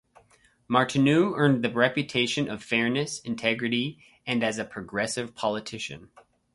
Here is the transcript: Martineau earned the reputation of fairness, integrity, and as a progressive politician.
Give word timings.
Martineau 0.67 1.35
earned 1.35 1.63
the 1.63 1.69
reputation 1.71 2.49
of 2.49 2.63
fairness, 2.63 3.19
integrity, 3.19 4.03
and 4.25 4.43
as 4.43 4.57
a 4.57 4.65
progressive 4.65 5.35
politician. 5.35 6.09